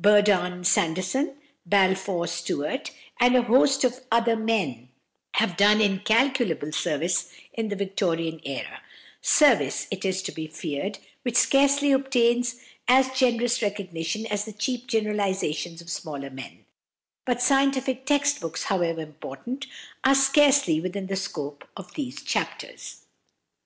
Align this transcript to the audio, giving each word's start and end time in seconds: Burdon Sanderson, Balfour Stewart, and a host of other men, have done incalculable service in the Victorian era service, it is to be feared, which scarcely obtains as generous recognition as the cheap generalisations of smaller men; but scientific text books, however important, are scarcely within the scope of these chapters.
Burdon 0.00 0.64
Sanderson, 0.64 1.36
Balfour 1.66 2.26
Stewart, 2.26 2.92
and 3.20 3.36
a 3.36 3.42
host 3.42 3.84
of 3.84 4.00
other 4.10 4.36
men, 4.36 4.88
have 5.34 5.54
done 5.54 5.82
incalculable 5.82 6.72
service 6.72 7.30
in 7.52 7.68
the 7.68 7.76
Victorian 7.76 8.40
era 8.42 8.80
service, 9.20 9.88
it 9.90 10.06
is 10.06 10.22
to 10.22 10.32
be 10.32 10.46
feared, 10.46 10.98
which 11.24 11.36
scarcely 11.36 11.92
obtains 11.92 12.56
as 12.88 13.10
generous 13.10 13.60
recognition 13.60 14.24
as 14.28 14.46
the 14.46 14.54
cheap 14.54 14.86
generalisations 14.86 15.82
of 15.82 15.90
smaller 15.90 16.30
men; 16.30 16.64
but 17.26 17.42
scientific 17.42 18.06
text 18.06 18.40
books, 18.40 18.62
however 18.64 19.02
important, 19.02 19.66
are 20.04 20.14
scarcely 20.14 20.80
within 20.80 21.08
the 21.08 21.16
scope 21.16 21.68
of 21.76 21.92
these 21.96 22.22
chapters. 22.22 23.02